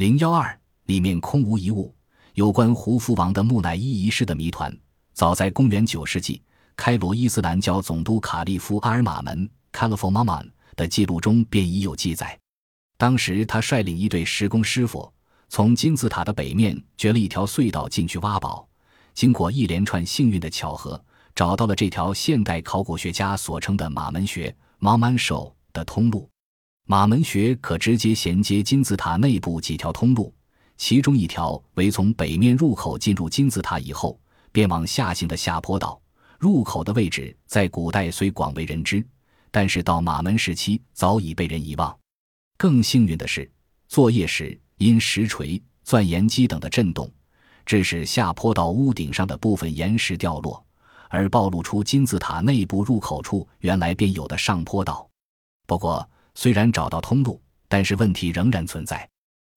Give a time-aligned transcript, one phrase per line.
[0.00, 1.94] 零幺二里面空无一物。
[2.32, 4.74] 有关胡夫王的木乃伊遗失的谜团，
[5.12, 6.40] 早在公元九世纪，
[6.74, 12.38] 开罗伊斯兰教总督卡利夫阿尔马门 （Caliph Mamun） 的记录中便已有记载。
[12.96, 15.12] 当时他率领一队施工师傅，
[15.50, 18.66] 从金字塔的北面掘了一条隧道进去挖宝。
[19.12, 21.04] 经过一连串幸运的巧合，
[21.34, 26.26] 找到了这条现代考古学家所称的马门穴 （Mamunsh） 的通路。
[26.90, 30.34] 马门穴可直接衔接金字塔内部几条通路。
[30.76, 34.18] 其中一条为从北面入口进入金字塔以后，
[34.50, 36.02] 便往下行的下坡道。
[36.36, 39.06] 入口的位置在古代虽广为人知，
[39.52, 41.96] 但是到马门时期早已被人遗忘。
[42.58, 43.48] 更幸运的是，
[43.86, 47.08] 作业时因石锤、钻岩机等的震动，
[47.64, 50.60] 致使下坡道屋顶上的部分岩石掉落，
[51.08, 55.08] 而暴露出金字塔内部入口处原来便有的上坡道。
[55.68, 56.04] 不过，
[56.40, 59.06] 虽然找到通路，但是问题仍然存在。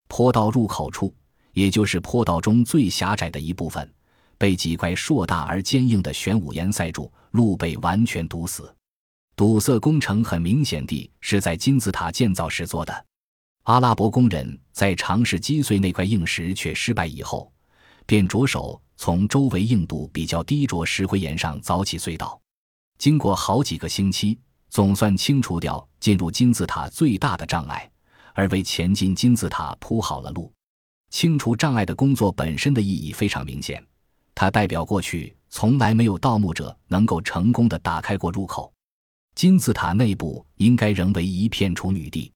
[0.10, 1.16] 坡道入口处，
[1.54, 3.90] 也就是坡道中最狭窄的一部分，
[4.38, 8.76] 被几块硕大而坚硬的玄武岩塞住，路被完全堵死。
[9.34, 13.06] 堵塞工程很明显地是在金字塔建造时做的。
[13.64, 17.50] 阿拉伯工人在尝试击碎那块硬石却失败以后，
[18.06, 22.38] 便着手从周围硬度比较低着石灰岩上凿起隧道。
[22.98, 24.38] 经过好几个星期，
[24.74, 27.88] 总算清除掉进入金字塔最大的障碍。
[28.34, 30.52] 而为前进金字塔铺好了路，
[31.12, 33.86] 清除障碍的工作本身的意义非常明显，
[34.34, 38.74] 它代表过去从来没有盗墓者能够成功的打开过入口。
[39.36, 42.34] 金字塔内部应该仍为一片处女地，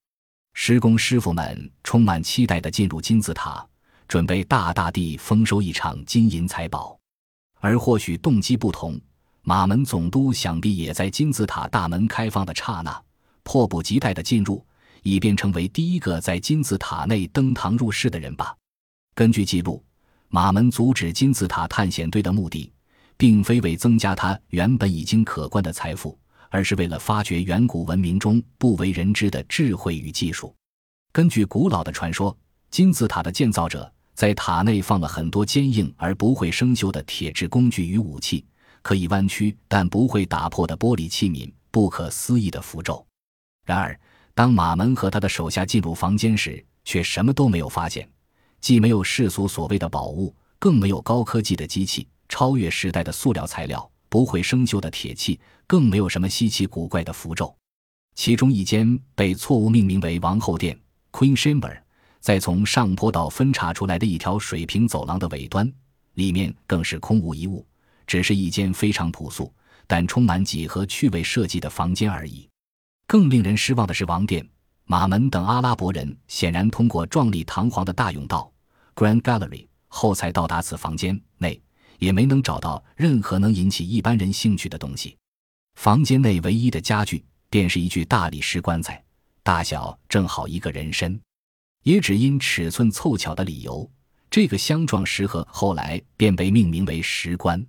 [0.53, 3.67] 施工师傅们充满期待的进入金字塔，
[4.07, 6.95] 准备大大地丰收一场金银财宝。
[7.59, 9.01] 而或许动机不同，
[9.49, 13.01] 马门总督想必也在金字塔大门开放的刹那，
[13.43, 14.61] 迫不及待的进入。
[15.03, 18.53] 以便成为第一个在金字塔内登堂入室的人吧。
[19.15, 19.81] 根据记录，
[20.27, 22.69] 马门阻止金字塔探险队的目的，
[23.15, 26.19] 并非为增加他原本已经可观的财富，
[26.49, 30.53] 而是为了发掘远古文明中不为人知的智慧与技术。
[31.13, 32.37] 根据古老的传说，
[32.69, 38.45] 金字塔的建造者在塔内放了很多坚硬而不会生锈的铁制工具与武器，
[38.87, 43.05] 可以弯曲但不会打破的玻璃器皿，不可思议的符咒。
[43.65, 43.99] 然而。
[44.33, 48.07] 当马门和他的手下进入房间时，却什么都没有发现，
[48.61, 57.51] 既没有世俗所谓的宝物，更没有高科技的机器、超越时代的塑料材料、不会生锈的铁器，更没有什么稀奇古怪的符咒。
[58.13, 60.79] 其中一间被错误命名为王后殿
[61.11, 61.75] （Queen Chamber），
[62.19, 65.67] 在从上坡道分叉出来的一条水平走廊的尾端，
[66.13, 67.65] 里面更是空无一物，
[68.07, 69.53] 只是一间非常朴素
[69.85, 72.49] 但充满几何趣味设计的房间而已。
[73.05, 74.47] 更令人失望的是，王殿、
[74.85, 78.51] 马门等阿拉伯人显然通过壮丽堂皇的大甬道
[78.95, 81.61] （Grand Gallery） 后才到达此房间内，
[81.99, 85.15] 也没能找到任何能引起一般人兴趣的东西。
[85.75, 89.01] 房间内唯一的家具便是一具大理石棺材，
[89.43, 91.19] 大小正好一个人身。
[91.83, 93.89] 也只因尺寸凑巧的理由，
[94.29, 97.65] 这个镶状石盒后来便被命名为石棺。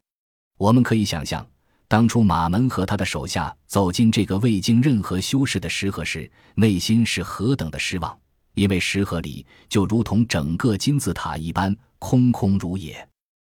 [0.59, 1.45] 我们可以想象。
[1.91, 8.15] 当初马门和他的手下走进这个未经任何修饰的石盒时，内心是何等的失望！
[8.53, 13.09] 因为石盒里就如同整个金字塔一般空空如也。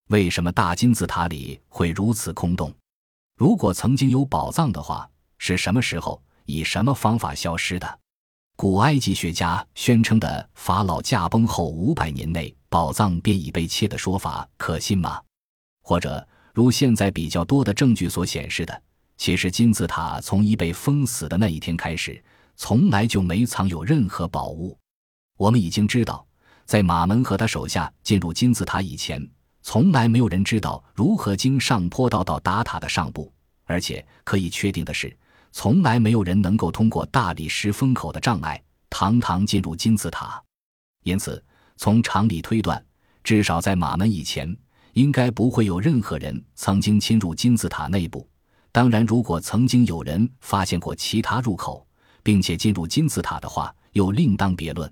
[0.09, 2.71] 为什么大金字塔里会如此空洞？
[3.35, 7.99] 如果曾经有宝藏的话，是什么时候以什么方法消失的？
[8.55, 15.19] 古埃及学家宣称的法老驾崩后五百年内宝藏便已被窃的说法可信吗？
[15.81, 16.27] 或者？
[16.59, 18.83] 如现在比较多的证据所显示的，
[19.15, 22.21] 其实金字塔从一被封死的那一天开始，
[22.57, 24.77] 从来就没藏有任何宝物。
[25.37, 26.27] 我们已经知道，
[26.65, 29.25] 在马门和他手下进入金字塔以前，
[29.61, 33.31] 从来没有人知道如何经上坡道到达塔的上部，
[33.63, 35.17] 而且可以确定的是，
[35.53, 40.43] 从来没有人能够通过大理石封口的障碍，堂堂进入金字塔。
[41.03, 41.41] 因此，
[41.77, 42.85] 从常理推断，
[43.23, 44.53] 至少在马门以前。
[44.93, 48.27] 应该不会有任何人曾经侵入金字塔内部。
[48.71, 51.85] 当然，如果曾经有人发现过其他入口，
[52.21, 54.91] 并且进入金字塔的话，又另当别论。